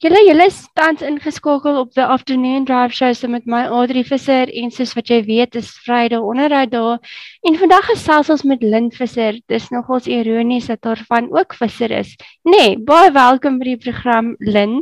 Julle 0.00 0.20
julle 0.24 0.46
tans 0.78 1.02
ingeskakel 1.04 1.74
op 1.76 1.90
the 1.92 2.00
afternoon 2.00 2.64
drive 2.64 2.94
show 2.96 3.12
so 3.12 3.28
met 3.28 3.44
my 3.44 3.66
Adri 3.68 4.00
Visser 4.00 4.48
en 4.48 4.70
soos 4.72 4.94
wat 4.96 5.10
jy 5.12 5.18
weet 5.26 5.58
is 5.60 5.74
Vrydag 5.84 6.24
onderhoud 6.24 6.70
daar 6.72 7.18
en 7.44 7.58
vandag 7.60 7.84
gesels 7.90 8.30
ons 8.32 8.44
met 8.48 8.64
Lynn 8.64 8.88
Visser. 8.96 9.36
Dis 9.52 9.66
nogals 9.68 10.08
ironies 10.08 10.70
dat 10.72 10.88
haar 10.88 11.02
van 11.10 11.28
ook 11.36 11.52
visser 11.58 11.92
is. 11.92 12.14
Nee, 12.48 12.78
baie 12.80 13.12
welkom 13.12 13.58
by 13.60 13.74
die 13.74 13.82
program 13.82 14.32
Lynn. 14.40 14.80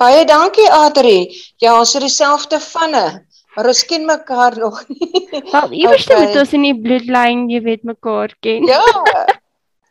Baie 0.00 0.24
dankie 0.24 0.70
Adri. 0.72 1.28
Ja, 1.60 1.76
ons 1.76 1.92
het 1.92 2.06
dieselfde 2.08 2.62
vanne. 2.64 3.04
Maar 3.52 3.70
ons 3.74 3.84
ken 3.84 4.08
mekaar 4.08 4.56
nog 4.56 4.80
nie. 4.88 5.28
Wel, 5.52 5.76
iewers 5.84 6.08
okay. 6.08 6.24
moet 6.24 6.40
ons 6.46 6.56
in 6.56 6.64
die 6.70 6.74
bloedlyn, 6.80 7.44
jy 7.52 7.60
weet 7.68 7.84
mekaar 7.84 8.32
ken. 8.40 8.64
Ja. 8.72 8.80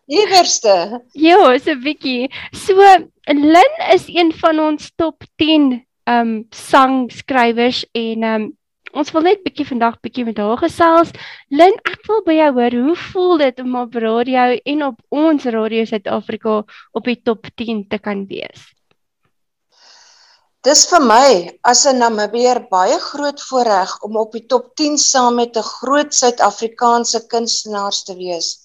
Iewerste. 0.08 1.02
Ja, 1.14 1.58
so 1.60 1.72
'n 1.72 1.84
bietjie. 1.84 2.32
So 2.52 2.74
Lin 3.28 3.74
is 3.94 4.08
een 4.08 4.34
van 4.34 4.60
ons 4.60 4.92
top 4.96 5.24
10 5.36 5.86
um 6.05 6.48
sangskrywers 6.50 7.86
en 7.94 8.23
um 8.23 8.58
ons 8.94 9.12
wil 9.12 9.22
net 9.22 9.44
bietjie 9.44 9.66
vandag 9.68 10.00
bietjie 10.04 10.26
met 10.26 10.38
haar 10.38 10.58
gesels. 10.58 11.12
Lin, 11.50 11.78
ek 11.88 12.02
wil 12.08 12.22
by 12.26 12.34
jou 12.34 12.52
hoor, 12.58 12.76
hoe 12.88 12.95
voel 12.95 13.38
dit 13.38 13.59
om 13.59 13.76
op 13.76 13.95
radio 13.95 14.58
en 14.73 14.84
op 14.84 15.00
ons 15.09 15.45
Radio 15.45 15.86
Suid-Afrika 15.86 16.64
op 16.92 17.04
die 17.04 17.22
top 17.23 17.48
10 17.56 17.88
te 17.88 18.00
kan 18.00 18.26
wees? 18.28 18.68
Dis 20.62 20.84
vir 20.90 21.02
my 21.02 21.58
as 21.64 21.86
'n 21.86 21.98
Namibier 21.98 22.68
baie 22.70 23.00
groot 23.00 23.42
voorreg 23.42 23.95
om 24.04 24.18
op 24.18 24.31
die 24.31 24.45
top 24.45 24.76
10 24.76 24.98
saam 24.98 25.36
met 25.36 25.56
'n 25.56 25.64
groot 25.64 26.14
Suid-Afrikaanse 26.14 27.28
kunstenaars 27.28 28.04
te 28.04 28.16
wees 28.16 28.59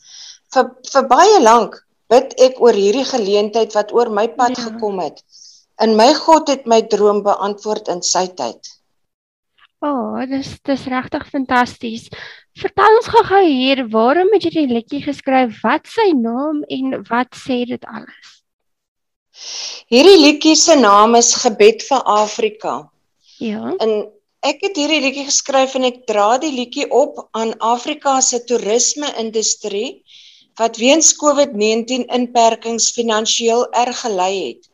vir 0.55 0.71
vir 0.93 1.09
baie 1.11 1.43
lank 1.43 1.77
bid 2.13 2.35
ek 2.47 2.61
oor 2.63 2.77
hierdie 2.77 3.07
geleentheid 3.07 3.75
wat 3.75 3.93
oor 3.93 4.11
my 4.11 4.29
pad 4.39 4.55
ja. 4.57 4.69
gekom 4.69 5.01
het. 5.03 5.23
En 5.83 5.97
my 5.99 6.13
God 6.15 6.49
het 6.49 6.67
my 6.71 6.81
droom 6.89 7.23
beantwoord 7.27 7.91
in 7.93 8.03
sy 8.03 8.27
tyd. 8.39 8.73
O, 9.85 9.91
oh, 9.91 10.23
dis 10.31 10.55
dis 10.65 10.87
regtig 10.89 11.27
fantasties. 11.29 12.07
Vertel 12.57 12.97
ons 12.97 13.11
gou-gou 13.13 13.43
hier, 13.45 13.83
waarom 13.93 14.31
het 14.33 14.47
jy 14.49 14.55
die 14.55 14.71
liedjie 14.71 15.03
geskryf? 15.05 15.59
Wat 15.61 15.85
sy 15.93 16.09
naam 16.17 16.63
en 16.73 17.03
wat 17.11 17.37
sê 17.37 17.65
dit 17.69 17.85
alles? 17.85 18.33
Hierdie 19.93 20.17
liedjie 20.17 20.57
se 20.57 20.79
naam 20.81 21.19
is 21.19 21.35
Gebed 21.43 21.85
vir 21.85 22.07
Afrika. 22.09 22.77
Ja. 23.43 23.75
En 23.85 23.93
ek 24.47 24.65
het 24.65 24.81
hierdie 24.81 25.03
liedjie 25.05 25.27
geskryf 25.29 25.77
en 25.77 25.85
ek 25.91 26.07
dra 26.09 26.39
die 26.41 26.55
liedjie 26.55 26.89
op 26.89 27.21
aan 27.37 27.53
Afrika 27.61 28.17
se 28.25 28.41
toerisme-industrie 28.49 30.01
wat 30.61 30.77
weens 30.81 31.13
COVID-19 31.21 32.07
inperkings 32.19 32.91
finansiëel 32.97 33.67
erg 33.77 34.01
gelei 34.05 34.33
het. 34.49 34.69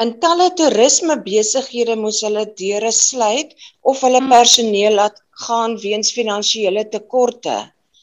In 0.00 0.14
talle 0.22 0.48
toerisme 0.56 1.18
besighede 1.22 1.96
moes 1.96 2.22
hulle 2.24 2.46
deure 2.56 2.92
sluit 2.92 3.52
of 3.82 4.00
hulle 4.00 4.22
mm. 4.22 4.30
personeel 4.32 4.96
laat 4.96 5.20
gaan 5.46 5.76
weens 5.82 6.12
finansiële 6.16 6.86
tekorte. 6.88 7.58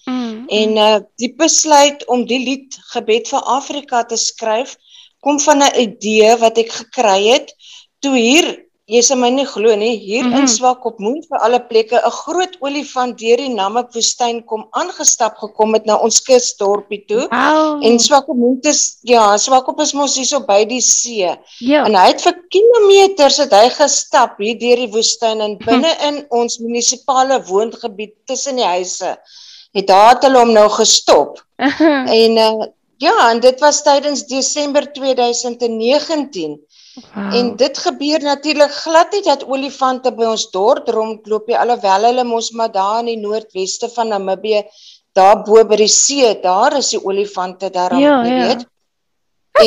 Mm. 0.06 0.46
En 0.48 0.78
uh 0.78 1.00
die 1.20 1.34
besluit 1.36 2.06
om 2.08 2.26
die 2.30 2.40
lied 2.40 2.78
Gebed 2.94 3.28
vir 3.34 3.50
Afrika 3.58 4.04
te 4.06 4.18
skryf 4.18 4.78
kom 5.26 5.40
van 5.40 5.64
'n 5.64 5.82
idee 5.82 6.36
wat 6.44 6.58
ek 6.58 6.72
gekry 6.72 7.20
het 7.28 7.52
toe 8.00 8.16
hier 8.16 8.67
Jy 8.88 9.02
sê 9.04 9.16
my 9.20 9.28
nie 9.36 9.44
glo 9.44 9.74
nie, 9.76 9.98
hier 10.00 10.24
mm 10.24 10.32
-hmm. 10.32 10.38
in 10.40 10.46
mhm. 10.46 10.52
Swakopmund 10.52 11.26
vir 11.30 11.42
alle 11.46 11.60
plekke 11.70 11.98
'n 12.00 12.12
groot 12.18 12.54
olifant 12.64 13.18
deur 13.20 13.38
die 13.38 13.50
Namibwoestyn 13.56 14.46
kom 14.46 14.64
aangestap 14.82 15.36
gekom 15.44 15.74
het 15.76 15.86
na 15.86 15.98
ons 16.06 16.22
kusdorpie 16.28 17.04
toe. 17.10 17.28
Wow. 17.28 17.84
En 17.84 18.00
Swakopmund 18.00 18.66
is 18.66 18.98
ja, 19.02 19.38
Swakop 19.38 19.82
is 19.82 19.92
mos 19.94 20.16
hierso 20.16 20.40
by 20.40 20.64
die 20.66 20.80
see. 20.82 21.36
Ja. 21.60 21.84
En 21.84 21.96
hy 22.00 22.08
het 22.08 22.22
vir 22.22 22.36
kilometers 22.50 23.38
het 23.38 23.52
hy 23.52 23.68
gestap 23.76 24.40
hier 24.40 24.56
deur 24.60 24.80
die 24.86 24.92
woestyn 24.96 25.42
en 25.42 25.58
binne 25.58 25.92
hm. 25.92 26.08
in 26.08 26.26
ons 26.30 26.58
munisipale 26.58 27.44
woongebied 27.44 28.16
tussen 28.26 28.56
die 28.56 28.72
huise. 28.72 29.18
Het 29.76 29.88
daar 29.88 30.14
het 30.14 30.24
hulle 30.24 30.40
hom 30.40 30.54
nou 30.54 30.70
gestop. 30.70 31.44
en 31.58 32.38
uh, 32.38 32.66
ja, 32.98 33.32
en 33.32 33.40
dit 33.40 33.60
was 33.60 33.84
tydens 33.84 34.24
Desember 34.32 34.88
2019. 34.94 36.56
Wow. 36.98 37.34
En 37.36 37.56
dit 37.56 37.78
gebeur 37.78 38.24
natuurlik 38.26 38.72
glad 38.72 39.12
nie 39.14 39.22
dat 39.22 39.44
olifante 39.46 40.12
by 40.18 40.32
ons 40.32 40.48
dorp 40.52 40.88
rondloop 40.90 41.50
nie 41.52 41.58
alhoewel 41.58 42.08
hulle 42.10 42.24
mos 42.26 42.52
maar 42.58 42.72
daar 42.74 43.04
in 43.04 43.12
die 43.12 43.20
noordweste 43.22 43.90
van 43.94 44.10
Namibië 44.14 44.64
daar 45.18 45.44
bo 45.46 45.62
by 45.66 45.78
die 45.84 45.92
see 45.92 46.32
daar 46.42 46.78
is 46.78 46.90
die 46.96 47.04
olifante 47.04 47.70
daar 47.74 47.94
ja, 47.98 48.24
jy 48.26 48.34
ja. 48.34 48.48
weet. 48.48 48.66
Ja. 48.66 48.74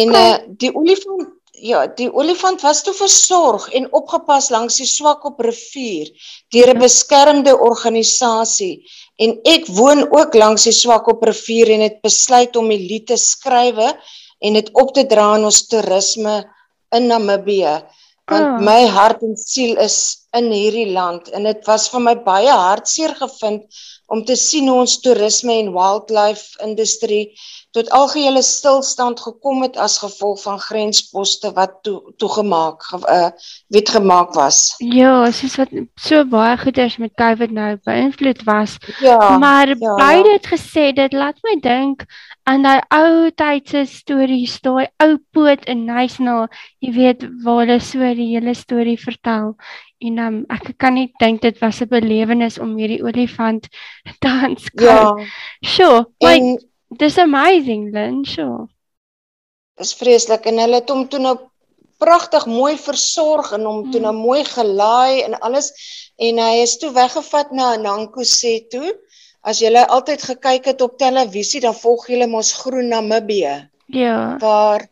En 0.00 0.14
uh, 0.14 0.34
die 0.58 0.74
olifant 0.74 1.36
ja, 1.60 1.84
die 1.86 2.08
olifant 2.16 2.62
was 2.64 2.80
toe 2.82 2.94
versorg 2.96 3.66
en 3.76 3.88
opgepas 3.96 4.48
langs 4.50 4.78
die 4.80 4.88
Swakop 4.88 5.40
rivier 5.44 6.08
deur 6.54 6.72
'n 6.74 6.80
beskermde 6.80 7.52
organisasie 7.58 8.80
en 9.18 9.38
ek 9.44 9.66
woon 9.66 10.06
ook 10.08 10.34
langs 10.34 10.64
die 10.64 10.72
Swakop 10.72 11.22
rivier 11.22 11.70
en 11.70 11.84
het 11.84 12.00
besluit 12.02 12.56
om 12.56 12.68
die 12.68 12.80
lied 12.80 13.06
te 13.06 13.16
skrywe 13.16 13.92
en 14.40 14.56
dit 14.56 14.70
op 14.72 14.94
te 14.94 15.04
dra 15.06 15.34
aan 15.34 15.44
ons 15.44 15.66
toerisme 15.68 16.40
in 16.90 17.06
Namibië 17.06 17.82
want 18.30 18.46
oh. 18.46 18.58
my 18.62 18.86
hart 18.86 19.22
en 19.22 19.36
siel 19.36 19.76
is 19.76 20.19
in 20.36 20.50
hierdie 20.54 20.90
land 20.92 21.30
en 21.34 21.48
dit 21.48 21.64
was 21.66 21.88
vir 21.90 22.02
my 22.04 22.14
baie 22.26 22.50
hartseer 22.50 23.14
gevind 23.18 23.80
om 24.10 24.24
te 24.26 24.36
sien 24.38 24.68
hoe 24.68 24.80
ons 24.82 24.98
toerisme 25.02 25.54
en 25.62 25.72
wildlife 25.74 26.58
industrie 26.66 27.32
tot 27.74 27.90
algehele 27.94 28.42
stilstand 28.42 29.20
gekom 29.22 29.62
het 29.62 29.76
as 29.78 29.98
gevolg 30.02 30.40
van 30.42 30.58
grensposte 30.58 31.52
wat 31.54 31.76
toe 31.86 31.98
toegemaak 32.18 32.82
ge, 32.82 32.98
uh, 33.06 33.28
wet 33.70 33.92
gemaak 33.94 34.34
was. 34.34 34.74
Ja, 34.78 35.30
soos 35.30 35.54
wat 35.60 35.74
so 35.94 36.24
baie 36.26 36.56
goeders 36.58 36.98
met 36.98 37.14
COVID 37.14 37.54
nou 37.54 37.76
beïnvloed 37.86 38.42
was. 38.48 38.76
Ja, 38.98 39.38
maar 39.38 39.68
ja, 39.68 40.10
ja. 40.10 40.32
het 40.32 40.50
gesê 40.50 40.90
dit 40.94 41.12
laat 41.12 41.38
my 41.46 41.58
dink 41.62 42.06
aan 42.50 42.66
daai 42.66 42.80
ou 42.90 43.30
tydse 43.30 43.84
stories, 43.86 44.58
daai 44.66 44.88
ou 45.04 45.14
poot 45.30 45.62
in 45.70 45.86
Nysna, 45.86 46.48
jy 46.82 46.94
weet 46.96 47.22
waar 47.44 47.62
hulle 47.62 47.78
so 47.78 48.14
die 48.18 48.32
hele 48.34 48.54
storie 48.58 48.98
vertel. 48.98 49.54
En 50.00 50.18
um, 50.18 50.36
ek 50.48 50.72
kan 50.80 50.94
nie 50.96 51.10
dink 51.20 51.42
dit 51.44 51.58
was 51.60 51.82
'n 51.84 51.88
belewenis 51.88 52.58
om 52.58 52.76
hierdie 52.78 53.02
olifant 53.04 53.68
te 54.22 54.28
aanskou. 54.28 54.86
Ja. 54.86 55.26
Sure. 55.60 56.06
Like 56.24 56.66
dis 56.88 57.18
amazing, 57.18 57.90
Lynn, 57.92 58.24
sure. 58.24 58.66
Dis 59.76 59.94
vreeslik 59.94 60.46
en 60.46 60.58
hulle 60.58 60.80
het 60.80 60.90
hom 60.90 61.06
toe 61.08 61.20
nou 61.20 61.36
pragtig 62.00 62.46
mooi 62.46 62.76
versorg 62.80 63.52
en 63.52 63.66
hom 63.68 63.90
toe 63.92 64.00
nou 64.00 64.14
hmm. 64.14 64.24
mooi 64.24 64.44
gelaai 64.44 65.22
en 65.26 65.36
alles 65.40 65.68
en 66.16 66.38
hy 66.38 66.62
is 66.62 66.78
toe 66.80 66.92
weggevat 66.96 67.52
na 67.52 67.76
Nankose 67.76 68.56
toe. 68.72 68.94
As 69.40 69.60
jy 69.60 69.72
altyd 69.72 70.22
gekyk 70.22 70.66
het 70.68 70.80
op 70.84 70.98
televisie, 71.00 71.60
dan 71.60 71.76
volg 71.76 72.08
jy 72.08 72.26
mos 72.28 72.52
Groen 72.60 72.88
Namibië. 72.92 73.68
Ja. 73.88 74.36
Waar 74.40 74.84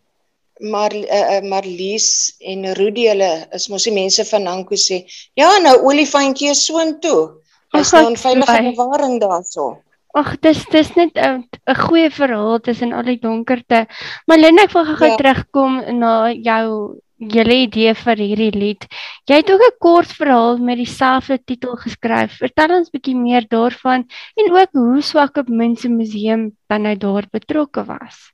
maar 0.60 0.94
uh, 0.94 1.40
Marlies 1.42 2.36
en 2.40 2.74
Rudy 2.74 3.06
hulle 3.08 3.46
is 3.54 3.68
mos 3.68 3.84
die 3.84 3.94
mense 3.94 4.24
van 4.24 4.42
Nanko 4.42 4.74
sê 4.74 5.04
ja 5.38 5.50
nou 5.62 5.76
olifantjie 5.90 6.54
soontoe 6.54 7.38
is 7.76 7.92
nou 7.92 8.10
'n 8.10 8.16
veilige 8.16 8.72
bewaring 8.76 9.20
daarso? 9.20 9.82
Ag 10.14 10.40
dis 10.40 10.64
dis 10.72 10.88
net 10.96 11.12
'n 11.16 11.44
'n 11.66 11.80
goeie 11.84 12.10
verhaal 12.10 12.60
tussen 12.60 12.92
al 12.92 13.02
die 13.02 13.20
donkerte. 13.20 13.86
Maar 14.26 14.38
Linda 14.38 14.62
ek 14.62 14.72
wil 14.72 14.84
gou 14.84 15.10
ja. 15.10 15.16
terugkom 15.16 15.98
na 15.98 16.32
jou 16.32 16.96
julle 17.18 17.56
idee 17.66 17.94
vir 17.94 18.16
hierdie 18.16 18.54
lied. 18.54 18.86
Jy 19.26 19.36
het 19.36 19.50
ook 19.50 19.60
'n 19.60 19.78
kort 19.78 20.12
verhaal 20.20 20.56
met 20.58 20.78
dieselfde 20.78 21.38
titel 21.44 21.76
geskryf. 21.76 22.38
Vertel 22.38 22.78
ons 22.78 22.90
bietjie 22.90 23.16
meer 23.16 23.44
daarvan 23.48 24.06
en 24.36 24.52
ook 24.52 24.70
hoe 24.72 25.02
swak 25.02 25.36
op 25.36 25.48
mense 25.48 25.88
museum 25.88 26.56
dan 26.68 26.82
nou 26.82 26.96
daar 26.96 27.26
betrokke 27.30 27.84
was 27.84 28.32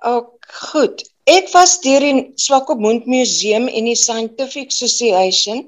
Ook 0.00 0.46
goed. 0.72 1.04
Ek 1.30 1.50
was 1.52 1.78
deur 1.84 2.00
die 2.00 2.32
Swakopmund 2.40 3.06
Museum 3.06 3.68
en 3.68 3.84
die 3.84 3.96
Scientific 3.98 4.72
Association 4.72 5.66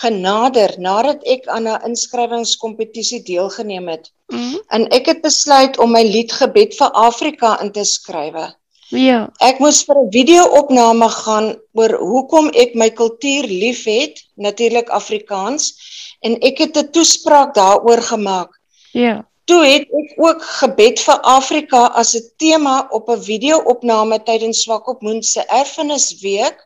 genader 0.00 0.72
nadat 0.78 1.24
ek 1.28 1.46
aan 1.46 1.68
'n 1.68 1.84
inskrywingskompetisie 1.90 3.22
deelgeneem 3.22 3.88
het. 3.88 4.10
Mm 4.28 4.38
-hmm. 4.38 4.60
En 4.68 4.88
ek 4.88 5.06
het 5.06 5.20
besluit 5.22 5.78
om 5.78 5.90
my 5.92 6.02
liedgebed 6.02 6.74
vir 6.74 6.90
Afrika 6.90 7.60
in 7.60 7.72
te 7.72 7.84
skrywe. 7.84 8.54
Ja. 8.92 9.30
Ek 9.40 9.58
moes 9.58 9.82
vir 9.84 9.96
'n 9.96 10.12
video-opname 10.12 11.08
gaan 11.08 11.56
oor 11.72 11.92
hoekom 11.98 12.50
ek 12.54 12.74
my 12.74 12.90
kultuur 12.90 13.44
liefhet, 13.48 14.24
natuurlik 14.36 14.88
Afrikaans, 14.88 15.74
en 16.20 16.36
ek 16.40 16.58
het 16.58 16.76
'n 16.76 16.90
toespraak 16.90 17.54
daaroor 17.54 18.02
gemaak. 18.02 18.60
Ja. 18.92 19.24
Toe 19.44 19.62
het 19.66 19.88
ek 19.90 20.12
ook 20.22 20.42
gebed 20.62 21.00
vir 21.02 21.18
Afrika 21.20 21.86
as 21.98 22.14
'n 22.14 22.30
tema 22.36 22.86
op 22.90 23.08
'n 23.10 23.22
video-opname 23.22 24.22
tydens 24.22 24.62
Swakopmund 24.62 25.24
se 25.26 25.42
Erfenisweek 25.46 26.58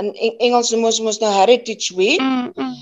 in 0.00 0.14
Engels 0.38 0.70
noem 0.72 0.88
ons 0.90 1.00
mos 1.00 1.20
nou 1.20 1.32
Heritage 1.32 1.94
Week. 1.96 2.20
Mm, 2.20 2.52
mm. 2.54 2.80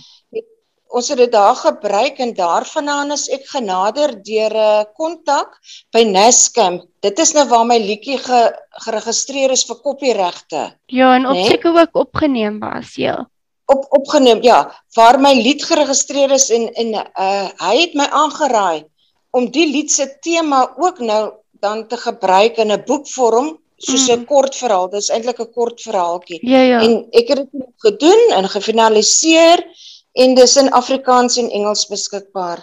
ons 0.90 1.06
het 1.08 1.20
dit 1.22 1.31
daar 1.31 1.54
gebruik 1.54 2.16
en 2.19 2.32
daarvandaan 2.34 3.12
is 3.14 3.28
ek 3.31 3.44
genader 3.46 4.10
deur 4.26 4.50
'n 4.50 4.81
uh, 4.81 4.84
kontak 4.98 5.54
by 5.94 6.02
Nascam. 6.02 6.81
Dit 7.00 7.19
is 7.19 7.32
nou 7.32 7.46
waar 7.48 7.66
my 7.66 7.78
liedjie 7.78 8.19
ge, 8.19 8.40
geregistreer 8.86 9.50
is 9.50 9.62
vir 9.64 9.76
kopieregte. 9.76 10.75
Ja, 10.86 11.14
en 11.14 11.26
op 11.26 11.38
nee? 11.38 11.46
seker 11.46 11.78
ook 11.78 11.94
opgeneem 11.94 12.58
was, 12.58 12.94
ja. 12.94 13.31
Op 13.66 13.86
opgeneem, 13.88 14.43
ja, 14.43 14.66
waar 14.94 15.20
my 15.20 15.32
lied 15.32 15.62
geregistreer 15.64 16.31
is 16.31 16.50
en 16.50 16.72
en 16.75 16.94
uh 16.94 17.48
hy 17.62 17.76
het 17.81 17.94
my 17.94 18.08
aangeraai 18.10 18.84
om 19.31 19.50
die 19.50 19.67
lied 19.67 19.91
se 19.93 20.06
tema 20.23 20.65
ook 20.77 20.99
nou 20.99 21.32
dan 21.61 21.87
te 21.88 21.97
gebruik 21.97 22.56
in 22.56 22.73
'n 22.73 22.85
boekvorm 22.87 23.59
soos 23.77 24.09
'n 24.09 24.19
mm. 24.19 24.25
kort 24.25 24.56
verhaal. 24.56 24.88
Dis 24.91 25.09
eintlik 25.09 25.41
'n 25.41 25.53
kort 25.53 25.81
verhaaltjie. 25.81 26.41
Ja, 26.43 26.61
ja. 26.61 26.81
En 26.81 27.06
ek 27.11 27.29
het 27.29 27.37
dit 27.37 27.65
gedoen 27.77 28.23
en 28.37 28.49
gefinaliseer 28.49 29.65
en 30.12 30.35
dis 30.35 30.56
in 30.56 30.71
Afrikaans 30.71 31.37
en 31.37 31.50
Engels 31.50 31.87
beskikbaar. 31.87 32.61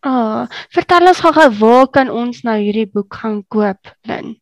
Ah, 0.00 0.12
oh, 0.12 0.42
vertel 0.70 1.06
ons 1.06 1.20
gou 1.20 1.50
waar 1.58 1.88
kan 1.88 2.10
ons 2.10 2.42
nou 2.42 2.56
hierdie 2.56 2.88
boek 2.88 3.14
gaan 3.14 3.44
koop, 3.48 3.96
Lin? 4.08 4.40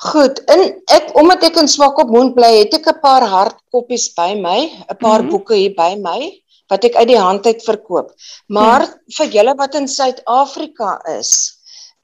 Goed, 0.00 0.40
en 0.44 0.60
ek 0.90 1.12
omdat 1.14 1.42
ek 1.42 1.56
in 1.56 1.68
Swakopmund 1.68 2.34
bly, 2.34 2.58
het 2.58 2.74
ek 2.74 2.88
'n 2.88 3.00
paar 3.00 3.22
hardkoppies 3.22 4.14
by 4.16 4.34
my, 4.34 4.60
'n 4.88 4.96
paar 4.96 5.20
mm 5.20 5.26
-hmm. 5.26 5.30
boeke 5.30 5.54
hier 5.54 5.74
by 5.74 5.94
my 6.00 6.40
wat 6.70 6.86
ek 6.86 6.96
uit 7.00 7.10
die 7.10 7.20
hand 7.20 7.46
uit 7.46 7.62
verkoop. 7.66 8.12
Maar 8.48 8.86
mm. 8.86 9.14
vir 9.18 9.32
julle 9.36 9.54
wat 9.58 9.76
in 9.78 9.88
Suid-Afrika 9.90 10.96
is, 11.18 11.32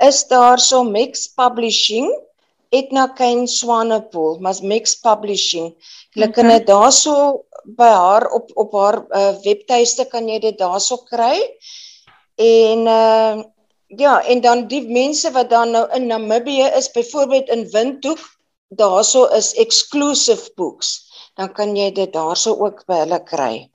is 0.03 0.25
daar 0.29 0.61
so 0.61 0.83
Mix 0.85 1.29
Publishing, 1.39 2.11
Etna 2.75 3.07
Kane 3.17 3.47
Swanepoel, 3.49 4.41
mas 4.43 4.61
Mix 4.61 4.97
Publishing. 5.01 5.71
Hulle 6.17 6.29
okay. 6.29 6.37
kan 6.41 6.51
dit 6.51 6.67
daarso 6.69 7.17
by 7.79 7.89
haar 7.89 8.27
op 8.35 8.51
op 8.55 8.75
haar 8.75 8.99
uh, 9.11 9.35
webtuiste 9.45 10.07
kan 10.11 10.29
jy 10.29 10.41
dit 10.43 10.59
daarso 10.59 10.99
kry. 11.09 11.39
En 12.37 12.87
uh 12.87 13.45
ja, 13.87 14.19
en 14.27 14.41
dan 14.43 14.65
die 14.67 14.83
mense 14.83 15.31
wat 15.31 15.51
dan 15.51 15.71
nou 15.71 15.85
in 15.95 16.09
Namibië 16.11 16.73
is, 16.75 16.91
byvoorbeeld 16.91 17.49
in 17.55 17.69
Windhoek, 17.71 18.23
daarso 18.69 19.27
is 19.31 19.55
exclusive 19.55 20.51
books. 20.57 21.07
Dan 21.39 21.53
kan 21.53 21.77
jy 21.77 21.93
dit 21.95 22.13
daarso 22.13 22.57
ook 22.59 22.83
by 22.87 23.05
hulle 23.05 23.21
kry. 23.23 23.71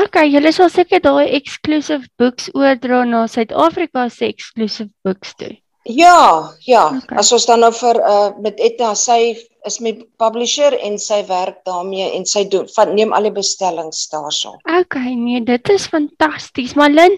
Okay, 0.00 0.30
julle 0.32 0.52
sal 0.56 0.70
seker 0.72 1.02
daai 1.04 1.26
exclusive 1.36 2.08
books 2.18 2.48
oordra 2.56 3.02
na 3.04 3.26
Suid-Afrika 3.28 4.08
se 4.10 4.30
exclusive 4.32 4.88
books 5.04 5.34
toe. 5.36 5.61
Ja, 5.84 6.52
ja. 6.62 6.86
Okay. 6.96 7.18
As 7.18 7.32
ons 7.34 7.46
dan 7.46 7.64
nou 7.64 7.72
vir 7.74 7.98
uh 8.06 8.30
met 8.42 8.60
Etta 8.62 8.92
sy 8.94 9.34
is 9.66 9.78
my 9.82 9.92
publisher 10.18 10.74
en 10.82 10.96
sy 10.98 11.20
werk 11.28 11.60
daarmee 11.66 12.08
en 12.16 12.24
sy 12.26 12.42
doen 12.50 12.66
van 12.74 12.92
neem 12.94 13.12
al 13.14 13.26
die 13.26 13.34
bestellings 13.34 14.04
daarso. 14.10 14.56
Okay, 14.66 15.14
nee, 15.18 15.40
dit 15.42 15.70
is 15.74 15.86
fantasties. 15.90 16.74
Malin, 16.78 17.14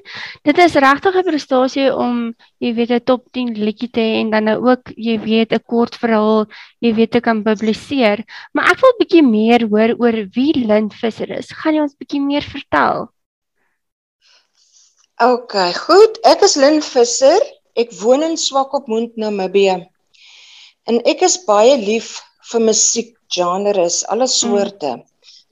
dit 0.49 0.59
is 0.65 0.77
regtig 0.81 1.17
'n 1.17 1.25
prestasie 1.29 1.89
om 1.93 2.35
jy 2.61 2.73
weet 2.75 2.93
'n 2.93 3.05
top 3.05 3.25
10 3.33 3.53
liedjie 3.61 3.91
te 3.91 4.01
hê 4.01 4.21
en 4.21 4.31
dan 4.31 4.45
nou 4.45 4.59
ook 4.71 4.93
jy 4.97 5.19
weet 5.21 5.53
'n 5.53 5.65
kort 5.67 5.97
verhaal 5.97 6.47
jy 6.81 6.95
weet 6.95 7.11
te 7.13 7.21
kan 7.21 7.43
publiseer. 7.45 8.25
Maar 8.53 8.73
ek 8.73 8.81
wil 8.81 8.93
'n 8.93 9.01
bietjie 9.01 9.23
meer 9.23 9.69
hoor 9.69 9.93
oor 10.01 10.17
wie 10.33 10.53
Lin 10.67 10.91
Visser 10.91 11.31
is. 11.31 11.53
Gaan 11.53 11.75
jy 11.75 11.81
ons 11.81 11.97
bietjie 11.97 12.21
meer 12.21 12.43
vertel? 12.43 13.09
Okay, 15.21 15.73
goed. 15.73 16.19
Ek 16.25 16.43
is 16.43 16.57
Lin 16.57 16.83
Visser. 16.83 17.41
Ek 17.75 17.91
woon 17.99 18.23
in 18.23 18.37
Swakopmund, 18.39 19.17
Namibië. 19.19 19.81
En 20.87 21.01
ek 21.11 21.25
is 21.27 21.41
baie 21.47 21.75
lief 21.81 22.21
vir 22.53 22.63
musiek 22.63 23.11
genres, 23.35 24.03
alle 24.13 24.29
mm. 24.29 24.31
soorte. 24.31 24.93
Mm. 24.99 25.03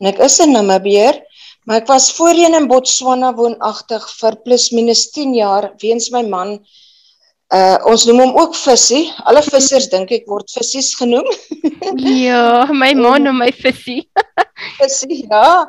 En 0.02 0.10
ek 0.12 0.20
is 0.26 0.38
'n 0.40 0.54
Namibier, 0.54 1.18
maar 1.66 1.82
ek 1.82 1.90
was 1.90 2.12
voorheen 2.14 2.54
in 2.54 2.68
Botswana 2.70 3.32
woonagtig 3.34 4.06
vir 4.20 4.38
plus 4.44 4.70
minus 4.70 5.08
10 5.10 5.34
jaar 5.34 5.72
weens 5.82 6.10
my 6.14 6.22
man. 6.22 6.60
Uh 7.52 7.78
ons 7.90 8.06
noem 8.06 8.20
hom 8.24 8.38
ook 8.38 8.54
Vissie. 8.56 9.10
Alle 9.26 9.42
vissers 9.42 9.90
dink 9.90 10.12
ek 10.12 10.30
word 10.30 10.50
vissies 10.50 10.94
genoem. 10.94 11.26
ja, 12.26 12.66
my 12.70 12.94
man 12.94 13.22
noem 13.26 13.42
my 13.44 13.50
Vissie. 13.50 14.06
Vissie, 14.78 15.26
ja 15.26 15.66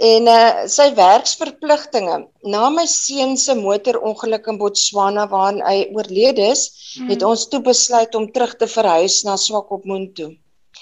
en 0.00 0.28
uh, 0.32 0.62
sy 0.70 0.86
werksverpligtinge 0.96 2.16
na 2.48 2.68
my 2.72 2.86
seun 2.88 3.36
se 3.36 3.54
motorongeluk 3.58 4.46
in 4.48 4.58
Botswana 4.60 5.26
waarin 5.28 5.60
hy 5.66 5.90
oorlede 5.92 6.46
is, 6.54 6.62
mm. 6.96 7.10
het 7.12 7.24
ons 7.26 7.44
toe 7.52 7.60
besluit 7.64 8.14
om 8.16 8.30
terug 8.32 8.54
te 8.56 8.68
verhuis 8.70 9.20
na 9.28 9.36
Swakopmund 9.36 10.14
toe. 10.16 10.32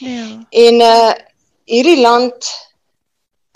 Ja. 0.04 0.28
En 0.50 0.84
uh 0.84 1.10
hierdie 1.68 1.98
land 2.00 2.46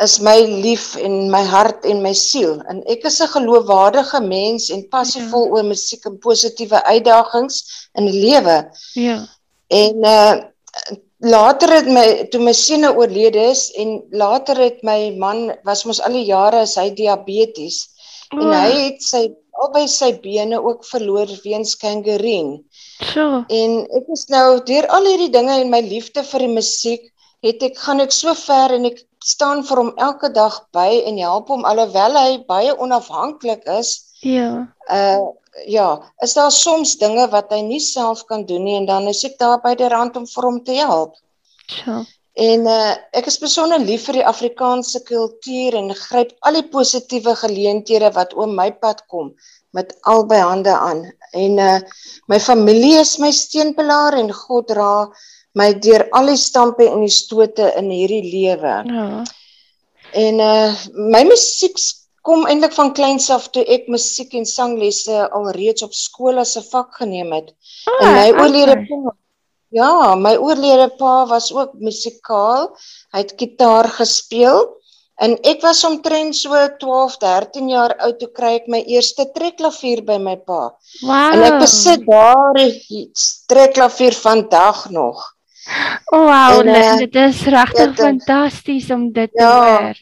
is 0.05 0.19
my 0.21 0.35
lief 0.45 0.99
en 1.01 1.31
my 1.33 1.41
hart 1.49 1.87
en 1.89 2.03
my 2.05 2.13
siel 2.13 2.59
en 2.69 2.83
ek 2.93 3.07
is 3.09 3.23
'n 3.23 3.31
geloofwaardige 3.33 4.21
mens 4.21 4.69
en 4.75 4.83
passievol 4.93 5.47
ja. 5.47 5.53
oor 5.55 5.65
musiek 5.65 6.05
en 6.11 6.19
positiewe 6.19 6.83
uitdagings 6.85 7.89
in 7.95 8.11
die 8.11 8.21
lewe. 8.27 8.59
Ja. 8.95 9.17
En 9.69 10.05
uh 10.05 10.35
later 11.23 11.71
het 11.71 11.87
my 11.87 12.07
toe 12.33 12.41
my 12.43 12.53
seun 12.57 12.85
oorlede 12.89 13.45
is 13.53 13.69
en 13.79 14.01
later 14.11 14.59
het 14.59 14.83
my 14.83 15.13
man 15.19 15.53
was 15.65 15.85
mos 15.87 16.03
al 16.03 16.19
die 16.19 16.27
jare 16.27 16.65
as 16.67 16.75
hy 16.81 16.91
diabetes 16.99 17.85
oh. 18.33 18.43
en 18.43 18.51
hy 18.51 18.73
het 18.89 19.07
sy 19.07 19.29
albei 19.63 19.85
sy 19.87 20.11
bene 20.23 20.59
ook 20.59 20.85
verloor 20.89 21.31
weens 21.45 21.77
kankerien. 21.79 22.57
So. 23.13 23.45
En 23.53 23.75
ek 23.99 24.09
is 24.17 24.27
nou 24.33 24.59
deur 24.67 24.89
al 24.91 25.07
hierdie 25.07 25.31
dinge 25.35 25.61
en 25.61 25.71
my 25.71 25.83
liefde 25.85 26.25
vir 26.27 26.47
die 26.47 26.55
musiek 26.57 27.05
het 27.47 27.63
ek 27.67 27.79
gaan 27.79 28.03
ek 28.03 28.15
so 28.15 28.35
ver 28.39 28.75
en 28.75 28.89
ek 28.91 29.03
staan 29.23 29.63
vir 29.67 29.83
hom 29.83 29.93
elke 30.03 30.33
dag 30.35 30.57
by 30.75 31.03
en 31.07 31.21
help 31.23 31.53
hom 31.53 31.67
alhoewel 31.69 32.19
hy 32.19 32.41
baie 32.49 32.75
onafhanklik 32.75 33.63
is. 33.79 33.95
Ja. 34.27 34.67
Uh 34.89 35.31
ja, 35.67 36.13
is 36.25 36.35
daar 36.35 36.53
soms 36.53 36.97
dinge 37.01 37.27
wat 37.33 37.53
hy 37.53 37.61
nie 37.67 37.81
self 37.81 38.25
kan 38.29 38.47
doen 38.49 38.65
nie 38.65 38.77
en 38.81 38.87
dan 38.89 39.09
is 39.09 39.25
ek 39.29 39.39
daar 39.41 39.61
by 39.63 39.75
die 39.79 39.91
rand 39.93 40.17
om 40.17 40.27
vir 40.27 40.49
hom 40.49 40.61
te 40.65 40.77
help. 40.81 41.17
Ja. 41.85 42.03
En 42.41 42.65
uh, 42.65 42.93
ek 43.13 43.29
is 43.29 43.37
besonder 43.41 43.83
lief 43.83 44.07
vir 44.09 44.23
die 44.23 44.29
Afrikaanse 44.29 45.03
kultuur 45.05 45.77
en 45.77 45.93
gryp 45.93 46.33
al 46.49 46.57
die 46.57 46.69
positiewe 46.73 47.35
geleenthede 47.37 48.09
wat 48.17 48.33
oom 48.39 48.55
my 48.57 48.71
pad 48.73 49.05
kom 49.13 49.35
met 49.77 49.93
albei 50.09 50.41
hande 50.41 50.73
aan. 50.73 51.05
En 51.37 51.61
uh, 51.61 51.79
my 52.33 52.41
familie 52.41 52.97
is 53.01 53.19
my 53.21 53.31
steunpilaar 53.33 54.17
en 54.17 54.33
God 54.33 54.69
dra 54.73 54.95
my 55.57 55.69
deur 55.85 56.07
al 56.17 56.33
die 56.33 56.41
stampe 56.41 56.89
en 56.89 57.05
die 57.05 57.13
stote 57.13 57.69
in 57.77 57.93
hierdie 57.93 58.25
lewe. 58.25 58.77
Ja. 58.89 59.07
En 60.17 60.41
uh, 60.41 60.73
my 61.13 61.25
musiek 61.29 61.77
kom 62.27 62.45
eintlik 62.47 62.75
van 62.77 62.93
kleins 62.95 63.31
af 63.35 63.49
toe 63.55 63.65
ek 63.77 63.89
musiek 63.91 64.35
en 64.39 64.47
sanglesse 64.47 65.25
alreeds 65.39 65.83
op 65.87 65.95
skool 65.97 66.39
as 66.43 66.57
'n 66.57 66.69
vak 66.71 66.95
geneem 67.01 67.33
het. 67.33 67.49
Ah, 67.87 68.07
en 68.07 68.15
my 68.15 68.29
okay. 68.31 68.43
oorlede 68.43 68.77
pa, 68.91 69.15
ja, 69.81 70.15
my 70.15 70.37
oorlede 70.37 70.89
pa 70.99 71.27
was 71.27 71.53
ook 71.53 71.75
musikaal. 71.75 72.71
Hy 73.13 73.19
het 73.25 73.35
gitaar 73.39 73.89
gespeel 73.89 74.63
en 75.23 75.37
ek 75.43 75.61
was 75.63 75.85
omtrent 75.85 76.35
so 76.37 76.55
12, 76.79 77.19
13 77.19 77.69
jaar 77.69 77.95
oud 77.99 78.19
toe 78.19 78.31
kry 78.39 78.55
ek 78.61 78.67
my 78.69 78.83
eerste 78.87 79.27
trekklavier 79.35 80.03
by 80.07 80.19
my 80.19 80.37
pa. 80.37 80.63
Wow. 81.03 81.35
En 81.35 81.43
ek 81.43 81.59
besit 81.59 82.07
daardie 82.07 83.11
trekklavier 83.47 84.15
vandag 84.15 84.91
nog. 84.91 85.23
Oh, 86.13 86.25
wow, 86.27 86.61
en, 86.61 86.69
uh, 86.69 86.97
dit 86.99 87.15
is 87.15 87.43
regtig 87.47 87.95
fantasties 87.95 88.91
om 88.91 89.13
dit 89.13 89.31
ja. 89.33 89.51
te 89.51 89.69
hoor. 89.71 90.01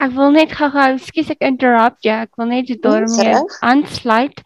Ek 0.00 0.14
wil 0.16 0.30
net 0.32 0.54
gou-gou, 0.56 0.90
skus 1.04 1.32
ek 1.34 1.44
interrupt 1.44 2.00
jou. 2.06 2.14
Ja, 2.14 2.24
ek 2.24 2.40
wil 2.40 2.48
net 2.54 2.72
daarmee 2.82 3.42
aansluit. 3.60 4.40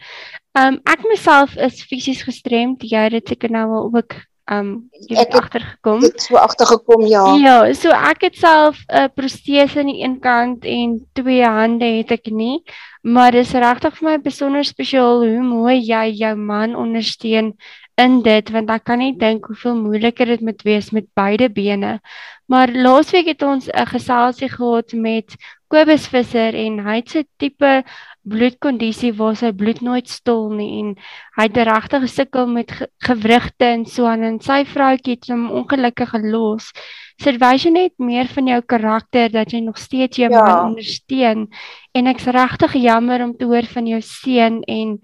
Um 0.57 0.81
ek 0.89 1.05
myself 1.07 1.55
is 1.61 1.85
fisies 1.85 2.25
gestremd. 2.27 2.83
Jy 2.83 3.07
het 3.07 3.15
dit 3.19 3.35
seker 3.35 3.53
nou 3.53 3.67
al 3.77 3.91
ook 3.93 4.19
um 4.51 4.69
jy 5.09 5.19
het 5.19 5.35
agtergekom. 5.37 6.03
Ek 6.03 6.17
het 6.17 6.27
so 6.27 6.39
agtergekom, 6.41 7.07
ja. 7.11 7.25
Ja, 7.43 7.57
so 7.75 7.95
ek 7.95 8.27
het 8.29 8.39
self 8.41 8.83
'n 8.87 9.07
uh, 9.07 9.09
protese 9.15 9.81
aan 9.81 9.91
die 9.91 10.03
een 10.03 10.19
kant 10.21 10.65
en 10.65 11.01
twee 11.19 11.45
hande 11.45 11.87
het 11.99 12.11
ek 12.11 12.31
nie, 12.31 12.63
maar 13.03 13.33
dis 13.33 13.53
regtig 13.53 13.99
vir 13.99 14.11
my 14.11 14.19
besonder 14.23 14.65
spesiaal 14.65 15.23
hoe 15.23 15.43
mooi 15.43 15.79
jy 15.79 16.11
jou 16.23 16.35
man 16.37 16.75
ondersteun 16.75 17.55
in 17.97 18.21
dit 18.23 18.51
want 18.53 18.71
ek 18.71 18.85
kan 18.89 19.01
net 19.01 19.19
dink 19.21 19.47
hoeveel 19.49 19.77
moeiliker 19.81 20.29
dit 20.29 20.43
moet 20.45 20.63
wees 20.69 20.91
met 20.93 21.07
beide 21.17 21.49
bene. 21.51 21.99
Maar 22.47 22.73
laasweek 22.73 23.27
het 23.33 23.43
ons 23.43 23.69
'n 23.69 23.87
geselsie 23.95 24.49
gehad 24.49 24.93
met 24.93 25.37
Kobus 25.69 26.07
Visser 26.09 26.55
en 26.55 26.79
hy 26.87 26.97
het 26.97 27.15
'n 27.17 27.29
tipe 27.37 27.85
bloedkondisie 28.27 29.13
waar 29.17 29.37
sy 29.39 29.53
bloed 29.55 29.81
nooit 29.87 30.09
stol 30.11 30.49
nie 30.57 30.69
en 30.81 30.93
hy 31.39 31.47
het 31.47 31.61
regtig 31.69 32.05
gesukkel 32.07 32.49
met 32.51 32.73
ge 32.75 32.89
gewrigte 33.07 33.69
en 33.69 33.85
so 33.87 34.09
aan 34.11 34.25
en 34.27 34.39
sy 34.43 34.65
vroutjie 34.67 35.15
het 35.17 35.29
hom 35.31 35.47
ongelukkig 35.61 36.11
gelos. 36.11 36.73
So 37.21 37.31
dit 37.31 37.41
wys 37.41 37.67
net 37.71 37.95
meer 38.03 38.29
van 38.33 38.51
jou 38.51 38.59
karakter 38.75 39.31
dat 39.33 39.55
jy 39.55 39.63
nog 39.65 39.79
steeds 39.79 40.19
jou 40.19 40.31
ja. 40.33 40.43
man 40.43 40.73
ondersteun 40.73 41.47
en 41.95 42.11
ek's 42.13 42.27
regtig 42.35 42.77
jammer 42.83 43.25
om 43.25 43.37
te 43.37 43.47
hoor 43.49 43.69
van 43.73 43.87
jou 43.87 44.03
seun 44.03 44.61
en 44.67 44.99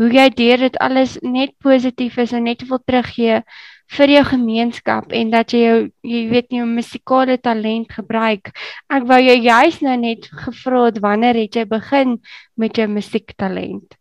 hoe 0.00 0.12
jy 0.14 0.28
deur 0.38 0.64
dit 0.68 0.80
alles 0.80 1.18
net 1.22 1.56
positief 1.58 2.16
is 2.22 2.32
en 2.32 2.46
net 2.48 2.64
wil 2.68 2.80
teruggee 2.84 3.42
vir 3.96 4.12
jou 4.14 4.24
gemeenskap 4.28 5.12
en 5.16 5.30
dat 5.32 5.52
jy 5.54 5.60
jou 5.60 5.78
jy 6.06 6.20
weet 6.30 6.50
nie 6.50 6.60
jou 6.60 6.68
musikale 6.68 7.36
talent 7.42 7.90
gebruik. 7.92 8.52
Ek 8.92 9.06
wou 9.08 9.18
jou 9.18 9.36
juis 9.36 9.80
nou 9.82 9.96
net 9.98 10.28
gevra 10.44 10.84
het 10.88 11.00
wanneer 11.02 11.38
het 11.42 11.58
jy 11.58 11.64
begin 11.70 12.18
met 12.54 12.78
jou 12.78 12.86
musiektalent? 12.90 13.96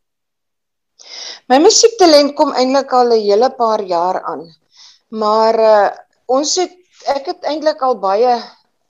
My 1.49 1.57
musiektalent 1.63 2.35
kom 2.37 2.53
eintlik 2.53 2.93
al 2.93 3.15
'n 3.15 3.23
hele 3.23 3.49
paar 3.57 3.81
jaar 3.81 4.21
aan. 4.23 4.45
Maar 5.09 5.59
uh, 5.59 5.89
ons 6.27 6.55
het 6.61 6.75
ek 7.07 7.25
het 7.31 7.45
eintlik 7.47 7.81
al 7.81 7.97
baie 7.97 8.35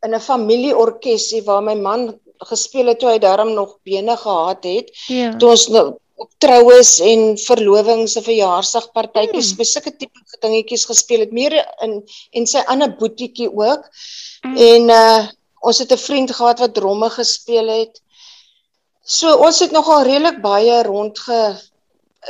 in 0.04 0.16
'n 0.16 0.20
familieorkesie 0.20 1.44
waar 1.46 1.64
my 1.64 1.76
man 1.76 2.20
gespeel 2.50 2.88
het 2.88 3.00
toe 3.00 3.12
hy 3.12 3.20
darm 3.20 3.54
nog 3.54 3.78
bene 3.84 4.18
gehad 4.18 4.64
het. 4.64 4.92
Ja. 5.08 5.36
Toe 5.38 5.50
ons 5.50 5.68
nou 5.70 5.86
op 6.20 6.30
troues 6.44 6.98
en 7.00 7.38
verlovings 7.40 8.18
en 8.20 8.26
verjaarsdagpartytjies 8.26 9.54
hmm. 9.56 9.68
sulke 9.68 9.94
tipe 9.96 10.40
dingetjies 10.44 10.86
gespeel 10.90 11.26
het 11.26 11.32
meer 11.36 11.56
in 11.86 12.00
en 12.36 12.48
sy 12.48 12.64
ander 12.68 12.92
boetiekie 13.00 13.50
ook. 13.50 13.88
Hmm. 14.44 14.58
En 14.70 14.96
uh 14.96 15.28
ons 15.60 15.80
het 15.84 15.92
'n 15.92 16.00
vriend 16.00 16.32
gehad 16.32 16.60
wat 16.64 16.74
dromme 16.74 17.10
gespeel 17.12 17.68
het. 17.68 18.00
So 19.04 19.36
ons 19.48 19.60
het 19.60 19.72
nogal 19.76 20.06
redelik 20.08 20.42
baie 20.42 20.84
rondge 20.84 21.60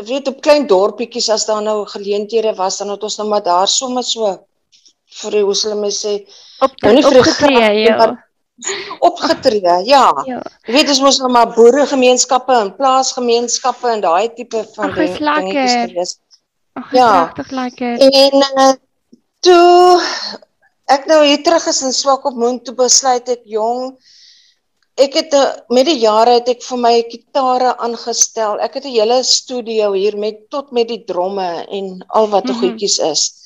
weet 0.05 0.27
op 0.27 0.41
klein 0.41 0.67
dorpietjies 0.67 1.29
as 1.29 1.46
daar 1.46 1.62
nou 1.62 1.86
geleenthede 1.86 2.53
was 2.55 2.77
dan 2.77 2.89
het 2.89 3.03
ons 3.03 3.17
nou 3.17 3.27
maar 3.29 3.43
daar 3.43 3.67
sommer 3.67 4.03
so 4.03 4.38
vir 5.22 5.39
hoe 5.41 5.55
sal 5.55 5.77
mense 5.77 6.08
sê 6.08 6.13
op 6.65 6.81
nou 6.86 6.96
die 6.96 7.05
opgetree 7.08 7.72
ja. 7.84 8.10
Opgetree. 8.99 9.75
Ja. 9.87 10.09
ja. 10.25 10.41
Jy 10.67 10.73
weet 10.73 10.91
ons 10.93 11.01
mos 11.05 11.19
nou 11.21 11.31
maar 11.31 11.53
boeregemeenskappe 11.55 12.53
en 12.53 12.75
plaasgemeenskappe 12.75 13.87
en 13.93 14.03
daai 14.03 14.33
tipe 14.35 14.65
van 14.75 14.93
dingetjies 14.93 15.75
gewees. 15.77 16.17
Ja, 16.91 17.09
regtig 17.25 17.51
lekker. 17.51 17.97
En 17.99 18.45
uh, 18.57 18.71
toe 19.39 20.01
ek 20.89 21.05
nou 21.09 21.23
hier 21.25 21.43
terug 21.43 21.67
is 21.71 21.81
in 21.85 21.93
Swakopmund 21.93 22.65
toe 22.65 22.75
besluit 22.75 23.29
ek 23.29 23.43
jong 23.45 23.93
ek 24.99 25.15
het 25.15 25.35
uh, 25.37 25.43
met 25.71 25.87
die 25.87 25.99
jare 26.01 26.39
het 26.39 26.49
ek 26.51 26.63
vir 26.65 26.79
my 26.81 26.93
gitare 27.11 27.75
aangestel. 27.79 28.59
Ek 28.59 28.75
het 28.79 28.85
'n 28.85 28.95
hele 28.95 29.23
studio 29.23 29.93
hier 29.93 30.17
met 30.17 30.49
tot 30.49 30.71
met 30.71 30.87
die 30.87 31.03
dromme 31.07 31.65
en 31.67 32.03
al 32.07 32.27
wat 32.27 32.43
mm 32.43 32.51
-hmm. 32.51 32.59
goedjies 32.59 32.97
is. 32.99 33.38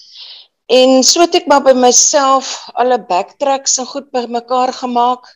En 0.73 1.03
so 1.05 1.21
het 1.21 1.35
ek 1.37 1.47
maar 1.51 1.61
by 1.65 1.75
myself 1.77 2.55
alle 2.81 2.97
backtracks 3.09 3.77
en 3.81 3.89
goed 3.91 4.09
bymekaar 4.15 4.73
gemaak 4.73 5.27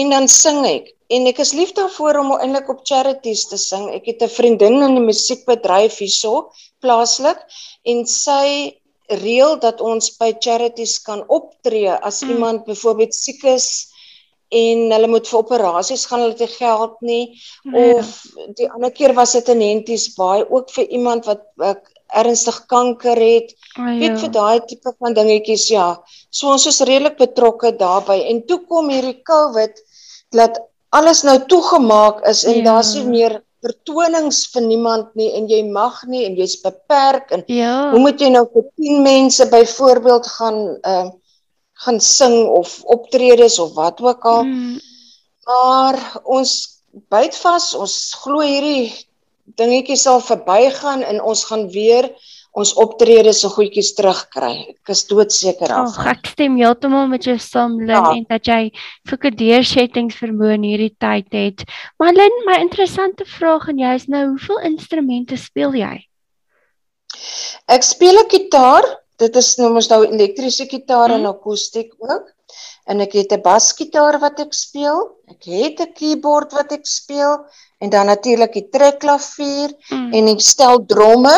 en 0.00 0.12
dan 0.14 0.28
sing 0.32 0.62
ek. 0.64 0.92
En 1.12 1.28
ek 1.28 1.42
is 1.44 1.52
lief 1.52 1.74
daarvoor 1.76 2.22
om 2.22 2.30
eintlik 2.38 2.70
op 2.72 2.86
charities 2.88 3.44
te 3.50 3.58
sing. 3.60 3.90
Ek 3.92 4.06
het 4.08 4.22
'n 4.22 4.32
vriendin 4.32 4.80
in 4.82 4.94
die 4.96 5.04
musiekbedryf 5.04 5.98
hierso 6.00 6.52
plaaslik 6.80 7.42
en 7.84 8.06
sy 8.06 8.72
reël 9.20 9.58
dat 9.60 9.80
ons 9.80 10.08
by 10.16 10.32
charities 10.40 10.98
kan 11.04 11.24
optree 11.28 11.90
as 11.90 12.22
mm. 12.22 12.30
iemand 12.30 12.64
byvoorbeeld 12.64 13.14
siek 13.14 13.44
is 13.44 13.88
en 14.52 14.92
hulle 14.92 15.08
moet 15.08 15.28
vir 15.28 15.38
operasies 15.38 16.06
gaan 16.06 16.20
hulle 16.24 16.36
te 16.38 16.48
geld 16.48 16.96
nie 17.00 17.24
nee. 17.64 17.94
of 17.96 18.12
die 18.56 18.68
ander 18.70 18.92
keer 18.92 19.14
was 19.16 19.32
dit 19.32 19.48
'n 19.48 19.60
henties 19.60 20.14
baie 20.16 20.44
ook 20.48 20.70
vir 20.70 20.88
iemand 20.88 21.26
wat 21.26 21.44
ernstig 22.20 22.58
kanker 22.70 23.18
het. 23.18 23.54
Oh, 23.78 23.86
ja. 23.86 23.98
Weet 24.00 24.18
vir 24.24 24.32
daai 24.34 24.66
tipe 24.68 24.92
van 24.98 25.16
dingetjies 25.16 25.68
ja. 25.72 25.86
So 26.30 26.52
ons 26.52 26.66
is 26.70 26.82
redelik 26.88 27.18
betrokke 27.20 27.72
daarbey 27.78 28.26
en 28.32 28.42
toe 28.48 28.60
kom 28.68 28.90
hierdie 28.92 29.20
COVID 29.28 29.80
dat 30.36 30.60
alles 30.92 31.22
nou 31.24 31.38
toegemaak 31.48 32.20
is 32.28 32.44
en 32.44 32.60
ja. 32.60 32.66
daar's 32.70 32.94
nie 32.98 33.08
meer 33.08 33.40
vertonings 33.62 34.44
vir 34.52 34.64
niemand 34.66 35.12
nie 35.18 35.30
en 35.38 35.46
jy 35.48 35.62
mag 35.70 36.02
nie 36.10 36.24
en 36.26 36.36
jy's 36.36 36.58
beperk 36.64 37.30
en 37.32 37.44
ja. 37.46 37.92
hoe 37.92 38.00
moet 38.02 38.20
jy 38.20 38.32
nou 38.34 38.44
vir 38.52 38.66
10 38.82 39.02
mense 39.06 39.48
byvoorbeeld 39.52 40.30
gaan 40.36 40.62
uh 40.82 41.10
gaan 41.82 42.00
sing 42.00 42.46
of 42.46 42.82
optredes 42.84 43.58
of 43.58 43.72
wat 43.74 44.00
ook 44.00 44.24
al. 44.24 44.44
Mm. 44.44 44.78
Maar 45.44 45.96
ons 46.22 46.52
byt 47.10 47.36
vas, 47.36 47.72
ons 47.74 47.94
glo 48.22 48.44
hierdie 48.46 48.92
dingetjies 49.58 50.04
sal 50.06 50.20
verbygaan 50.20 51.02
en 51.02 51.20
ons 51.20 51.44
gaan 51.48 51.68
weer 51.72 52.10
ons 52.52 52.74
optredes 52.76 53.40
so 53.40 53.48
goedjies 53.52 53.94
terugkry. 53.96 54.52
Ek 54.74 54.92
is 54.92 55.06
doodseker 55.08 55.72
af. 55.72 55.94
Oh, 55.96 56.08
ek 56.10 56.28
stem 56.34 56.58
heeltemal 56.60 57.08
met 57.08 57.24
jou 57.24 57.38
saam 57.40 57.78
Lin 57.80 57.96
ja. 57.96 58.12
en 58.12 58.26
dat 58.28 58.48
jy 58.50 58.60
sulke 59.08 59.32
deursettings 59.32 60.18
vermoë 60.20 60.58
in 60.58 60.66
hierdie 60.68 60.92
tyd 61.00 61.32
het. 61.32 61.64
Maar 62.00 62.12
Lin, 62.18 62.40
my 62.48 62.58
interessante 62.60 63.24
vraag 63.38 63.70
aan 63.72 63.80
jou 63.80 63.94
is 63.96 64.08
nou, 64.12 64.26
hoeveel 64.34 64.60
instrumente 64.68 65.40
speel 65.40 65.78
jy? 65.80 65.94
Ek 67.72 67.88
speel 67.88 68.20
'n 68.20 68.28
gitaar. 68.28 68.84
Dit 69.16 69.36
is 69.36 69.56
nou 69.56 69.70
mos 69.72 69.88
nou 69.88 70.02
elektriese 70.04 70.66
gitaar 70.68 71.08
hmm. 71.08 71.24
en 71.24 71.32
akoestiek 71.32 71.92
ook. 71.98 72.32
En 72.84 73.00
ek 73.00 73.12
het 73.12 73.32
'n 73.32 73.42
basgitaar 73.42 74.18
wat 74.20 74.40
ek 74.40 74.54
speel. 74.54 74.98
Ek 75.30 75.44
het 75.44 75.80
'n 75.80 75.92
keyboard 75.92 76.52
wat 76.52 76.72
ek 76.72 76.86
speel 76.86 77.44
en 77.78 77.90
dan 77.90 78.06
natuurlik 78.06 78.52
die 78.52 78.68
trekklavier 78.68 79.70
mm. 79.90 80.12
en 80.12 80.28
ek 80.28 80.40
stel 80.40 80.84
dromme, 80.86 81.36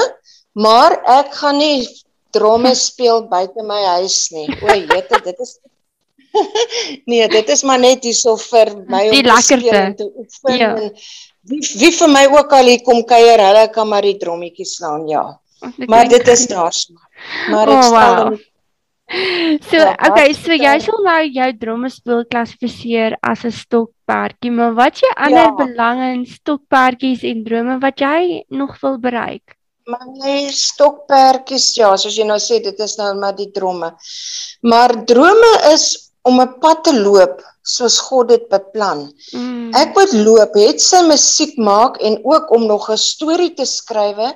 maar 0.53 0.93
ek 1.21 1.35
gaan 1.35 1.59
nie 1.59 1.89
dromme 2.31 2.75
speel 2.89 3.29
buite 3.29 3.63
my 3.63 3.83
huis 3.99 4.31
nie. 4.31 4.49
O, 4.63 4.75
jette, 4.75 5.21
dit 5.25 5.39
is 5.41 5.59
Nee, 7.11 7.29
dit 7.29 7.49
is 7.49 7.63
maar 7.63 7.79
net 7.79 8.05
hierso 8.05 8.37
vir 8.37 8.73
my 8.91 9.07
om 9.09 9.23
te 9.23 9.43
speel 9.43 9.79
en 9.79 9.95
te 9.97 10.09
oefen 10.17 10.57
ja. 10.59 10.73
en 10.75 10.91
wie, 11.51 11.61
wie 11.81 11.93
vir 11.93 12.11
my 12.11 12.25
ook 12.33 12.53
al 12.57 12.71
hier 12.73 12.83
kom 12.87 13.03
kuier, 13.07 13.41
hulle 13.41 13.69
kan 13.75 13.89
maar 13.89 14.07
die 14.07 14.17
drommetjies 14.21 14.77
slaan, 14.79 15.07
ja. 15.09 15.25
Maar 15.89 16.09
dit 16.09 16.29
is 16.29 16.47
daar 16.51 16.73
so. 16.73 16.97
Maar 17.53 17.71
ek 17.73 17.79
oh, 17.79 17.87
stel 17.89 18.19
wow. 18.19 18.41
So, 19.69 19.77
ja, 19.77 19.93
okay, 20.09 20.33
so 20.33 20.57
jy 20.57 20.73
sal 20.81 21.03
nou 21.05 21.19
jou 21.29 21.49
dromme 21.61 21.91
speel 21.93 22.23
klassifiseer 22.25 23.19
as 23.23 23.45
'n 23.45 23.53
stokperdjie, 23.53 24.51
maar 24.51 24.73
wat 24.75 25.03
jou 25.03 25.11
ander 25.17 25.51
ja. 25.51 25.57
belange 25.59 26.07
in 26.15 26.25
stokperdjies 26.27 27.23
en 27.23 27.45
drome 27.45 27.79
wat 27.85 28.01
jy 28.01 28.45
nog 28.49 28.81
wil 28.81 28.99
bereik? 28.99 29.59
My 29.85 30.49
stokperdjies, 30.49 31.75
ja, 31.77 31.93
soos 32.01 32.17
jy 32.17 32.25
nou 32.25 32.41
sê, 32.41 32.63
dit 32.65 32.81
is 32.81 32.97
nou 32.97 33.13
maar 33.21 33.37
die 33.37 33.51
dromme. 33.53 33.93
Maar 34.63 35.05
drome 35.05 35.53
is 35.75 36.11
om 36.25 36.41
'n 36.41 36.59
pad 36.61 36.85
te 36.85 36.95
loop 36.97 37.43
soos 37.65 37.99
God 38.09 38.29
dit 38.29 38.49
beplan. 38.49 39.13
Mm. 39.33 39.73
Ek 39.77 39.95
moet 39.97 40.13
loop, 40.13 40.57
het 40.57 40.81
sy 40.81 41.01
musiek 41.09 41.57
maak 41.57 41.97
en 42.01 42.21
ook 42.25 42.51
om 42.53 42.67
nog 42.67 42.91
'n 42.91 42.97
storie 42.97 43.55
te 43.55 43.65
skrywe 43.65 44.33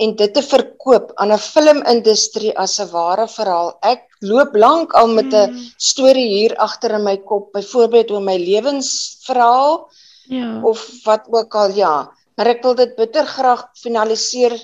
en 0.00 0.14
dit 0.16 0.32
te 0.34 0.42
verkoop 0.42 1.12
aan 1.20 1.32
'n 1.32 1.38
filmindustrie 1.38 2.52
as 2.56 2.78
'n 2.80 2.90
ware 2.92 3.26
verhaal. 3.28 3.70
Ek 3.82 4.02
loop 4.20 4.56
lank 4.56 4.92
al 4.92 5.08
met 5.08 5.32
'n 5.32 5.50
mm. 5.50 5.66
storie 5.76 6.28
hier 6.36 6.56
agter 6.56 6.94
in 6.98 7.04
my 7.04 7.16
kop, 7.16 7.52
byvoorbeeld 7.52 8.10
oor 8.10 8.22
my 8.22 8.36
lewensverhaal. 8.36 9.90
Ja. 10.28 10.60
Of 10.62 11.04
wat 11.04 11.26
ook 11.30 11.54
al, 11.54 11.70
ja. 11.74 12.10
Maar 12.36 12.46
ek 12.46 12.62
wil 12.62 12.74
dit 12.74 12.96
bitter 12.96 13.26
graag 13.26 13.68
finaliseer 13.74 14.54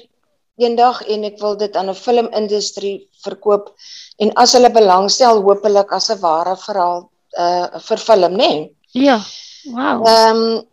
eendag 0.57 1.03
en 1.13 1.25
ek 1.25 1.39
wil 1.41 1.57
dit 1.57 1.77
aan 1.77 1.91
'n 1.91 1.95
filmindustrie 1.95 3.09
verkoop 3.25 3.75
en 4.17 4.33
as 4.35 4.53
hulle 4.53 4.71
belangstel, 4.71 5.43
hopelik 5.43 5.93
as 5.93 6.11
'n 6.11 6.21
ware 6.21 6.57
verhaal 6.57 7.11
uh 7.39 7.79
vir 7.79 7.99
film, 7.99 8.33
né? 8.33 8.49
Nee. 8.49 8.77
Ja. 8.93 9.21
Wow. 9.65 10.07
Ehm 10.07 10.37
um, 10.37 10.67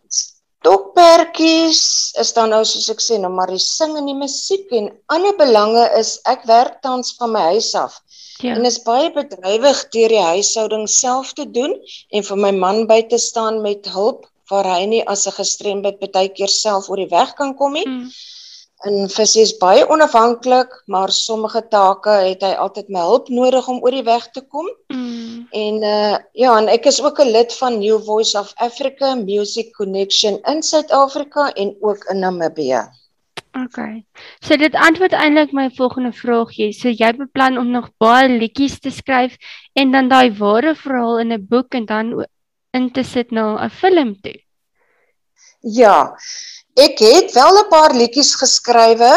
Dokpertjies 0.64 1.80
is 2.20 2.32
dan 2.36 2.54
nou 2.54 2.62
soos 2.64 2.88
ek 2.92 3.02
sê, 3.04 3.18
nou 3.20 3.30
maar 3.32 3.50
die 3.52 3.60
sing 3.60 3.96
en 4.00 4.06
die 4.08 4.16
musiek 4.16 4.70
en 4.72 4.90
ander 5.12 5.34
belange 5.36 5.82
is 5.98 6.16
ek 6.30 6.46
werk 6.48 6.78
tans 6.86 7.12
van 7.18 7.34
my 7.34 7.42
huis 7.52 7.72
af. 7.76 7.98
Ja. 8.40 8.54
En 8.56 8.64
is 8.68 8.80
baie 8.86 9.10
bedrywig 9.12 9.82
deur 9.94 10.14
die 10.14 10.22
huishouding 10.24 10.86
self 10.90 11.34
te 11.38 11.44
doen 11.58 11.76
en 12.10 12.24
vir 12.28 12.40
my 12.46 12.52
man 12.56 12.86
by 12.90 13.02
te 13.10 13.20
staan 13.20 13.60
met 13.66 13.90
hulp 13.92 14.24
waar 14.50 14.68
hy 14.68 14.84
nie 14.88 15.02
as 15.08 15.26
'n 15.28 15.36
gestremde 15.36 15.92
baie 16.00 16.28
keer 16.38 16.52
self 16.52 16.88
oor 16.88 17.00
die 17.00 17.12
weg 17.12 17.34
kan 17.34 17.54
kom 17.60 17.72
nie. 17.72 17.86
Mm. 17.88 18.08
En 18.84 19.08
Visie 19.08 19.42
is 19.42 19.54
baie 19.56 19.84
onafhanklik, 19.88 20.74
maar 20.86 21.12
sommige 21.12 21.62
take 21.72 22.16
het 22.26 22.42
hy 22.44 22.52
altyd 22.60 22.90
my 22.92 23.00
hulp 23.00 23.30
nodig 23.32 23.68
om 23.68 23.78
oor 23.80 23.94
die 23.96 24.04
weg 24.04 24.26
te 24.36 24.42
kom. 24.44 24.68
Mm. 24.92 25.46
En 25.56 25.78
uh 25.88 26.16
ja, 26.32 26.56
en 26.58 26.68
ek 26.68 26.90
is 26.90 27.00
ook 27.02 27.20
'n 27.20 27.32
lid 27.32 27.54
van 27.60 27.78
New 27.78 28.02
Voice 28.04 28.38
of 28.38 28.52
Africa 28.56 29.14
Music 29.14 29.72
Connection 29.72 30.36
in 30.52 30.62
Suid-Afrika 30.62 31.52
en 31.52 31.76
ook 31.80 32.04
in 32.12 32.18
Namibië. 32.18 32.82
OK. 33.54 33.78
So 34.42 34.56
dit 34.56 34.74
antwoord 34.74 35.12
eintlik 35.12 35.52
my 35.52 35.68
volgende 35.76 36.12
vraagie. 36.12 36.72
So 36.72 36.90
jy 36.90 37.12
beplan 37.16 37.58
om 37.58 37.70
nog 37.70 37.90
baie 38.02 38.28
liedjies 38.28 38.80
te 38.80 38.90
skryf 38.90 39.36
en 39.72 39.92
dan 39.94 40.08
daai 40.08 40.34
ware 40.38 40.74
verhaal 40.74 41.18
in 41.18 41.32
'n 41.32 41.46
boek 41.48 41.74
en 41.74 41.86
dan 41.86 42.26
in 42.72 42.90
te 42.90 43.02
sit 43.02 43.30
na 43.30 43.64
'n 43.64 43.70
film 43.70 44.20
toe. 44.20 44.38
Ja. 45.60 46.16
Ek 46.74 46.98
het 46.98 47.32
wel 47.32 47.58
'n 47.58 47.68
paar 47.68 47.94
liedjies 47.94 48.34
geskrywe. 48.34 49.12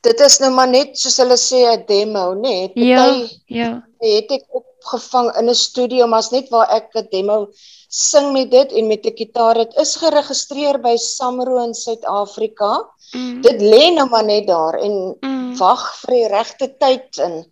Dit 0.00 0.20
is 0.20 0.38
nou 0.38 0.52
maar 0.52 0.68
net 0.68 0.98
soos 0.98 1.16
hulle 1.16 1.36
sê 1.36 1.60
'n 1.66 1.84
demo, 1.86 2.34
né? 2.34 2.70
Nee, 2.74 2.86
ja. 2.86 3.28
Ja. 3.46 3.70
Het 3.98 4.30
ek 4.30 4.44
op 4.48 4.64
opgevang 4.80 5.28
in 5.38 5.48
'n 5.48 5.54
studio 5.54 6.06
maar's 6.06 6.30
net 6.30 6.48
waar 6.48 6.68
ek 6.78 6.88
'n 6.94 7.08
demo 7.10 7.48
sing 7.88 8.32
met 8.32 8.50
dit 8.50 8.72
en 8.72 8.86
met 8.86 9.06
'n 9.06 9.16
gitaar 9.16 9.54
dit 9.54 9.72
is 9.76 9.96
geregistreer 9.96 10.80
by 10.80 10.96
Samro 10.96 11.64
in 11.64 11.74
Suid-Afrika. 11.74 12.72
Mm. 13.12 13.40
Dit 13.42 13.60
lê 13.60 13.92
nou 13.92 14.08
maar 14.08 14.24
net 14.24 14.46
daar 14.46 14.74
en 14.78 15.16
mm. 15.20 15.56
wag 15.58 15.82
vir 16.00 16.14
die 16.14 16.28
regte 16.28 16.68
tyd 16.78 17.18
en 17.18 17.44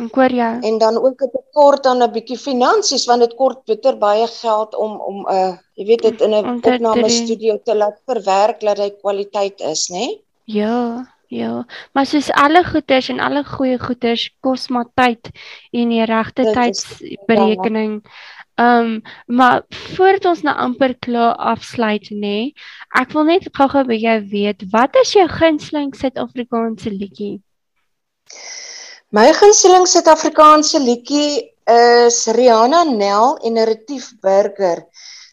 Ek 0.00 0.14
hoor 0.16 0.32
jou. 0.32 0.52
En 0.64 0.78
dan 0.78 0.96
ook 0.96 1.20
'n 1.22 1.30
tekort 1.30 1.86
aan 1.86 2.02
'n 2.02 2.12
bietjie 2.12 2.38
finansies 2.38 3.04
want 3.06 3.20
dit 3.20 3.34
kort 3.34 3.64
bitter 3.64 3.98
baie 3.98 4.26
geld 4.26 4.74
om 4.74 5.00
om 5.00 5.16
'n 5.20 5.34
uh, 5.34 5.56
jy 5.76 5.84
weet 5.86 6.02
dit 6.02 6.20
in 6.20 6.34
'n 6.34 6.46
opname 6.64 7.08
studio 7.08 7.60
te 7.64 7.76
laat 7.76 8.00
verwerk 8.06 8.60
dat 8.60 8.78
hy 8.78 8.90
kwaliteit 8.90 9.60
is, 9.60 9.88
né? 9.88 9.98
Nee? 9.98 10.24
Ja. 10.44 11.10
Ja, 11.32 11.66
maar 11.92 12.06
soos 12.06 12.30
alle 12.30 12.60
goeders 12.64 13.08
en 13.08 13.20
alle 13.20 13.40
goeie 13.44 13.78
goeders 13.78 14.26
kos 14.40 14.68
maar 14.68 14.90
tyd 14.94 15.30
en 15.70 15.88
die 15.88 16.04
regte 16.04 16.44
tydsberekening. 16.52 18.02
Ehm, 18.54 18.84
um, 18.84 19.02
maar 19.26 19.62
voordat 19.68 20.24
ons 20.24 20.42
nou 20.42 20.56
amper 20.56 20.94
klaar 20.98 21.34
afsluit 21.34 22.10
nê, 22.10 22.18
nee, 22.18 22.52
ek 23.00 23.16
wil 23.16 23.24
net 23.24 23.48
gou-gou 23.48 23.84
by 23.88 23.96
jou 23.96 24.18
weet, 24.28 24.66
wat 24.70 24.96
is 25.00 25.14
jou 25.16 25.24
gunsteling 25.28 25.96
Suid-Afrikaanse 25.96 26.92
liedjie? 26.92 27.40
My 29.12 29.28
gunsteling 29.36 29.84
Suid-Afrikaanse 29.84 30.78
liedjie 30.80 31.42
is 31.68 32.20
Rihanna 32.32 32.78
Nel 32.88 33.34
en 33.44 33.58
Retief 33.68 34.06
Burger 34.24 34.86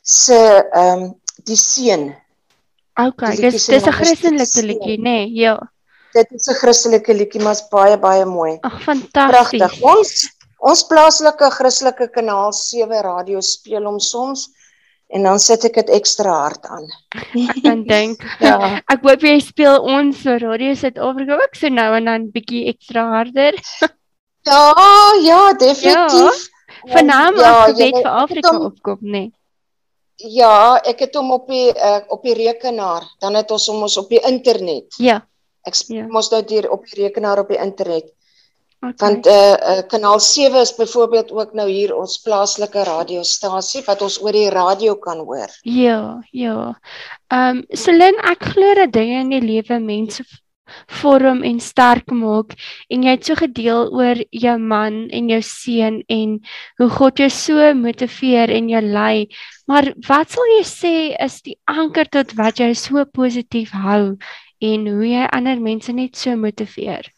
se 0.03 0.35
ehm 0.35 1.03
um, 1.03 1.13
Die 1.47 1.55
Seun. 1.55 2.09
Okay, 2.99 3.37
dis 3.39 3.69
dis 3.71 3.85
'n 3.87 3.93
Christelike 3.95 4.65
liedjie, 4.67 4.97
nê? 4.97 5.03
Nee, 5.03 5.31
ja. 5.31 5.55
Dit 6.11 6.27
is 6.35 6.49
'n 6.51 6.59
Christelike 6.59 7.13
liedjie, 7.13 7.41
maar 7.41 7.55
is 7.55 7.63
baie 7.71 7.95
baie 7.97 8.25
mooi. 8.25 8.57
Ag, 8.61 8.83
fantasties. 8.83 9.31
Pragtig. 9.31 9.81
Ons 9.81 10.27
ons 10.59 10.83
plaaslike 10.83 11.51
Christelike 11.55 12.09
kanaal 12.11 12.51
7 12.51 13.01
radio 13.01 13.39
speel 13.39 13.85
hom 13.87 13.99
soms 13.99 14.49
en 15.09 15.25
dan 15.25 15.39
sit 15.41 15.65
ek 15.65 15.79
dit 15.81 15.89
ekstra 15.97 16.35
hard 16.43 16.67
aan. 16.69 16.85
Ek 17.17 17.61
kan 17.65 17.81
dink. 17.87 18.21
ja. 18.45 18.57
Ek 18.93 19.01
hoop 19.05 19.25
jy 19.25 19.39
speel 19.43 19.81
ons 19.81 20.21
so 20.21 20.37
Radio 20.41 20.75
Suid-Afrika 20.77 21.39
ook 21.39 21.57
so 21.57 21.71
nou 21.73 21.89
en 21.97 22.11
dan 22.11 22.29
bietjie 22.33 22.67
ekstra 22.73 23.07
harder. 23.15 23.57
ja, 24.49 24.61
ja, 25.25 25.41
definitief. 25.57 26.45
Ja. 26.45 26.93
Vanaand 26.93 27.41
ja, 27.41 27.53
as 27.65 27.81
jy 27.81 27.89
vir 27.91 28.07
Afrika 28.07 28.53
om, 28.53 28.69
opkom, 28.69 29.01
nê. 29.01 29.25
Nee. 29.25 29.35
Ja, 30.19 30.77
ek 30.87 31.05
het 31.05 31.15
hom 31.15 31.31
op 31.31 31.47
die 31.47 31.69
uh, 31.71 32.01
op 32.11 32.23
die 32.27 32.35
rekenaar, 32.35 33.05
dan 33.23 33.37
het 33.39 33.51
ons 33.55 33.69
hom 33.71 33.85
ons 33.87 33.95
op 34.01 34.09
die 34.11 34.19
internet. 34.27 34.95
Ja. 34.99 35.21
Ek 35.67 35.75
ja. 35.91 36.05
mos 36.11 36.29
nou 36.31 36.41
hier 36.47 36.69
op 36.71 36.85
die 36.87 37.05
rekenaar 37.05 37.41
op 37.43 37.51
die 37.51 37.59
internet. 37.59 38.11
Okay. 38.81 38.95
Want 38.97 39.25
eh 39.27 39.33
uh, 39.33 39.77
uh, 39.77 39.81
kanaal 39.91 40.19
7 40.19 40.61
is 40.61 40.75
byvoorbeeld 40.75 41.31
ook 41.31 41.53
nou 41.53 41.69
hier 41.69 41.95
ons 41.95 42.21
plaaslike 42.23 42.83
radiostasie 42.83 43.81
wat 43.85 44.01
ons 44.01 44.21
oor 44.23 44.31
die 44.31 44.49
radio 44.49 44.95
kan 44.95 45.19
hoor. 45.19 45.51
Ja, 45.61 46.23
ja. 46.31 46.79
Ehm 47.27 47.57
um, 47.57 47.65
Selin, 47.69 48.15
ek 48.23 48.45
glo 48.53 48.73
dat 48.79 48.93
dinge 48.95 49.19
in 49.19 49.33
die 49.35 49.41
lewe 49.43 49.79
mense 49.83 50.23
vorm 51.01 51.43
en 51.43 51.59
sterk 51.59 52.11
maak 52.11 52.55
en 52.87 53.03
jy 53.03 53.17
het 53.17 53.27
so 53.27 53.35
gedeel 53.35 53.91
oor 53.91 54.23
jou 54.31 54.55
man 54.57 55.01
en 55.09 55.29
jou 55.33 55.41
seun 55.43 56.01
en 56.07 56.39
hoe 56.79 56.89
God 56.95 57.19
jou 57.19 57.29
so 57.33 57.73
motiveer 57.75 58.53
en 58.53 58.71
jou 58.71 58.81
lei. 58.81 59.27
Maar 59.67 59.91
wat 60.07 60.31
sal 60.31 60.51
jy 60.55 60.63
sê 60.71 60.95
is 61.19 61.41
die 61.43 61.59
anker 61.67 62.07
tot 62.07 62.35
wat 62.39 62.63
jou 62.63 62.71
so 62.73 63.05
positief 63.05 63.75
hou 63.75 64.15
en 64.71 64.87
hoe 64.87 65.07
jy 65.07 65.29
ander 65.35 65.59
mense 65.59 65.91
net 65.93 66.15
so 66.15 66.35
motiveer? 66.35 67.11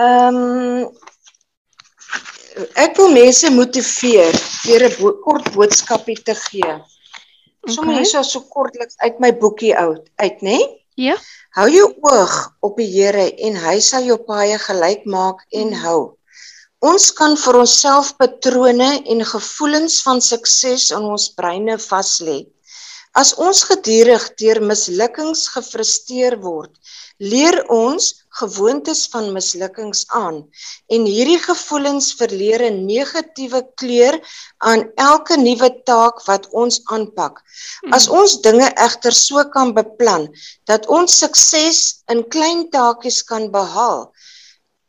Ehm 0.00 0.36
um, 0.36 0.90
ek 2.84 2.96
wil 2.98 3.10
mense 3.14 3.50
motiveer 3.52 4.36
deur 4.64 4.84
'n 4.88 4.94
bo 5.00 5.10
kort 5.24 5.50
boodskapie 5.56 6.20
te 6.28 6.34
gee. 6.34 6.74
Okay. 6.74 7.74
Sommige 7.74 7.98
hierso 7.98 8.22
so 8.22 8.40
kortliks 8.54 8.96
uit 9.04 9.18
my 9.20 9.30
boekie 9.42 9.74
uit, 9.76 10.04
uit 10.24 10.38
nê? 10.46 10.58
Ja. 10.96 11.16
Hou 11.56 11.68
jou 11.72 11.88
oog 12.12 12.34
op 12.66 12.76
die 12.80 12.88
Here 12.92 13.26
en 13.46 13.56
hy 13.56 13.76
sal 13.80 14.06
jou 14.08 14.16
paaie 14.30 14.56
gelyk 14.58 15.04
maak 15.04 15.44
en 15.50 15.68
mm. 15.68 15.82
hou. 15.84 16.00
Ons 16.80 17.10
kan 17.12 17.36
vir 17.36 17.58
onsself 17.60 18.14
patrone 18.16 18.90
en 19.12 19.24
gevoelens 19.32 20.00
van 20.06 20.20
sukses 20.24 20.88
in 20.96 21.04
ons 21.04 21.28
breine 21.36 21.76
vas 21.90 22.12
lê. 22.24 22.38
As 23.12 23.34
ons 23.42 23.64
gedurig 23.68 24.24
deur 24.40 24.62
mislukkings 24.62 25.48
gefrustreer 25.56 26.38
word, 26.40 26.70
leer 27.18 27.58
ons 27.68 28.12
gewoontes 28.38 29.08
van 29.12 29.32
mislukkings 29.34 30.04
aan 30.14 30.42
en 30.94 31.06
hierdie 31.08 31.38
gevoelens 31.42 32.12
verleer 32.20 32.62
'n 32.70 32.86
negatiewe 32.86 33.62
kleur 33.74 34.20
aan 34.58 34.86
elke 34.94 35.36
nuwe 35.36 35.70
taak 35.84 36.22
wat 36.28 36.48
ons 36.50 36.80
aanpak. 36.84 37.42
As 37.90 38.06
hmm. 38.06 38.18
ons 38.20 38.40
dinge 38.46 38.68
egter 38.86 39.12
so 39.12 39.44
kan 39.44 39.74
beplan 39.74 40.28
dat 40.64 40.86
ons 40.86 41.18
sukses 41.18 42.02
in 42.08 42.22
klein 42.28 42.70
taakies 42.70 43.22
kan 43.22 43.50
behaal, 43.50 44.12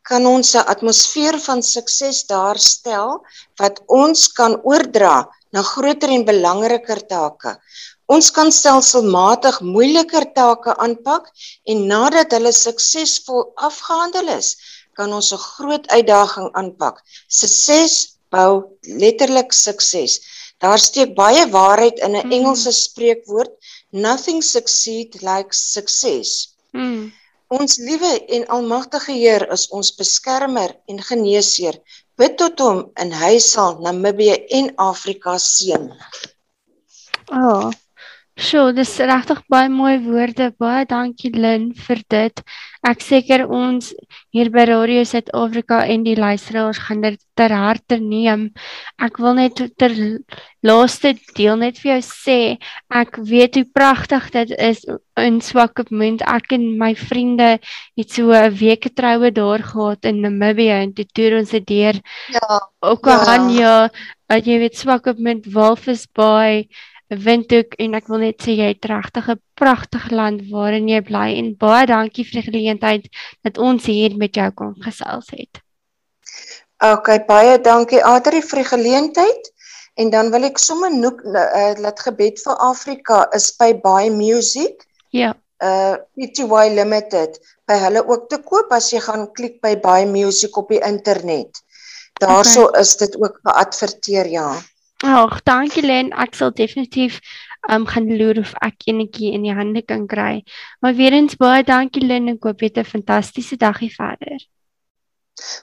kan 0.04 0.26
ons 0.26 0.56
'n 0.56 0.68
atmosfeer 0.74 1.40
van 1.48 1.62
sukses 1.64 2.24
daar 2.28 2.58
stel 2.58 3.26
wat 3.62 3.82
ons 3.88 4.28
kan 4.40 4.54
oordra 4.64 5.30
na 5.52 5.62
groter 5.62 6.10
en 6.10 6.26
belangriker 6.26 7.02
take. 7.08 7.58
Ons 8.12 8.28
kan 8.36 8.50
stelselmatig 8.52 9.62
moeiliker 9.64 10.26
take 10.36 10.74
aanpak 10.86 11.30
en 11.72 11.86
nadat 11.92 12.34
hulle 12.36 12.52
suksesvol 12.52 13.46
afgehandel 13.68 14.34
is, 14.34 14.50
kan 15.00 15.14
ons 15.20 15.32
'n 15.34 15.44
groot 15.44 15.86
uitdaging 15.98 16.50
aanpak. 16.60 17.00
Sukses 17.42 17.94
bou 18.36 18.52
letterlik 19.02 19.54
sukses. 19.54 20.20
Daar 20.60 20.80
steek 20.80 21.16
baie 21.16 21.46
waarheid 21.58 21.98
in 22.06 22.16
'n 22.16 22.26
mm. 22.26 22.32
Engelse 22.38 22.72
spreekwoord, 22.72 23.52
nothing 23.92 24.44
succeed 24.44 25.22
like 25.22 25.54
success. 25.54 26.56
Mm. 26.74 27.12
Ons 27.48 27.78
liewe 27.78 28.14
en 28.36 28.48
almagtige 28.48 29.12
Heer 29.12 29.44
is 29.52 29.68
ons 29.70 29.96
beskermer 29.96 30.76
en 30.88 31.02
geneesheer. 31.02 31.80
Bid 32.16 32.38
tot 32.38 32.60
hom 32.60 32.92
en 32.96 33.12
hy 33.12 33.40
sal 33.40 33.80
Namibië 33.84 34.36
en 34.60 34.72
Afrika 34.76 35.38
seën. 35.38 35.92
Oh. 37.32 37.72
Sjoe, 38.42 38.72
dis 38.74 38.90
regtig 39.06 39.38
baie 39.54 39.70
mooi 39.70 40.00
woorde. 40.02 40.48
Baie 40.58 40.86
dankie 40.90 41.30
Lin 41.36 41.68
vir 41.78 42.00
dit. 42.10 42.42
Ek 42.90 43.04
seker 43.06 43.44
ons 43.46 43.92
hier 44.34 44.50
by 44.50 44.64
Radio 44.66 45.04
Suid-Afrika 45.06 45.84
en 45.86 46.02
die 46.08 46.16
luisteraars 46.18 46.80
gaan 46.88 47.04
dit 47.06 47.22
ter 47.38 47.54
harte 47.54 48.00
neem. 48.02 48.48
Ek 48.98 49.22
wil 49.22 49.38
net 49.38 49.62
ter 49.78 49.94
laaste 50.66 51.14
deel 51.38 51.62
net 51.62 51.78
vir 51.84 51.92
jou 51.92 52.02
sê, 52.08 52.40
ek 52.90 53.22
weet 53.30 53.62
hoe 53.62 53.68
pragtig 53.78 54.32
dit 54.34 54.58
is 54.58 54.82
in 55.22 55.38
Swakopmund. 55.46 56.26
Ek 56.26 56.58
en 56.58 56.72
my 56.82 56.96
vriende 56.98 57.60
het 57.62 58.10
so 58.10 58.34
'n 58.34 58.58
week 58.58 58.90
getroue 58.90 59.30
daar 59.30 59.62
gehad 59.62 60.06
in 60.06 60.26
Namibië 60.26 60.82
en 60.82 60.94
toe 60.94 61.06
toer 61.14 61.38
ons 61.38 61.52
dit 61.52 61.68
deur. 61.68 62.02
Ja. 62.34 62.62
Ook 62.82 63.08
aan 63.08 63.54
ja, 63.54 63.90
jy 64.34 64.58
weet 64.58 64.78
Swakopmund, 64.78 65.46
Walvis 65.46 66.08
Bay 66.10 66.66
Windhoek 67.12 67.76
en 67.84 67.96
ek 68.00 68.08
wil 68.08 68.22
net 68.24 68.44
sê 68.44 68.54
jy 68.56 68.70
het 68.72 68.86
regtig 68.88 69.28
'n 69.30 69.42
pragtige 69.60 70.16
land 70.16 70.46
waarin 70.52 70.88
jy 70.88 71.02
bly 71.04 71.28
en 71.40 71.56
baie 71.60 71.86
dankie 71.86 72.24
vir 72.24 72.42
die 72.42 72.48
geleentheid 72.52 73.10
dat 73.44 73.58
ons 73.58 73.86
hier 73.86 74.16
met 74.18 74.36
jou 74.36 74.50
kon 74.52 74.76
gesels 74.80 75.28
het. 75.36 75.60
OK, 76.82 77.28
baie 77.28 77.60
dankie 77.62 78.04
Adri 78.04 78.42
vir 78.42 78.64
die 78.64 78.70
geleentheid 78.70 79.52
en 80.00 80.10
dan 80.10 80.32
wil 80.32 80.48
ek 80.48 80.58
sommer 80.58 80.90
noek 80.90 81.20
uh, 81.26 81.74
laat 81.84 82.00
gebed 82.00 82.40
vir 82.40 82.56
Afrika 82.64 83.28
is 83.36 83.52
by 83.60 83.74
Buy 83.74 84.10
Music. 84.10 84.88
Ja. 85.12 85.36
Uh 85.62 86.00
PTY 86.18 86.72
Limited 86.74 87.38
by 87.68 87.76
hulle 87.78 88.02
ook 88.08 88.30
te 88.30 88.40
koop 88.42 88.72
as 88.72 88.90
jy 88.94 89.00
gaan 89.04 89.28
klik 89.38 89.60
by 89.62 89.76
Buy 89.76 90.06
Music 90.06 90.58
op 90.58 90.72
die 90.74 90.82
internet. 90.82 91.62
Daarso 92.22 92.70
okay. 92.70 92.82
is 92.82 92.96
dit 92.98 93.18
ook 93.20 93.40
geadverteer 93.44 94.28
ja. 94.28 94.50
Ag, 95.02 95.42
dankie 95.44 95.82
Len. 95.82 96.12
Ek 96.14 96.36
sal 96.38 96.52
definitief 96.54 97.20
um 97.70 97.86
gaan 97.90 98.08
loer 98.18 98.40
of 98.42 98.54
ek 98.62 98.88
enetjie 98.90 99.34
in 99.34 99.46
die 99.46 99.54
hande 99.54 99.82
kan 99.86 100.08
kry. 100.08 100.44
Maar 100.82 100.96
weer 100.98 101.14
eens 101.18 101.38
baie 101.38 101.64
dankie 101.64 102.06
Len 102.06 102.28
en 102.28 102.40
koop 102.40 102.62
weet 102.62 102.78
'n 102.78 102.86
fantastiese 102.86 103.58
dagie 103.58 103.90
verder. 103.90 104.38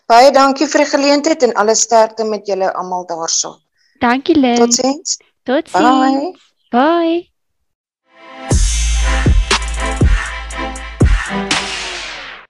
Baie 0.07 0.31
dankie 0.33 0.67
vir 0.67 0.85
die 0.85 0.91
geleentheid 0.91 1.43
en 1.43 1.55
alle 1.55 1.75
sterkte 1.75 2.25
met 2.25 2.47
julle 2.47 2.73
almal 2.75 3.07
daarso. 3.07 3.59
Dankie 4.01 4.35
Len. 4.35 4.57
Totsiens. 4.57 5.19
Totsiens. 5.45 6.39
Bye. 6.71 7.31
Bye. 8.51 8.77